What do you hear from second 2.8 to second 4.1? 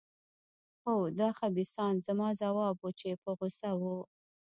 و، چې په غوسه وو.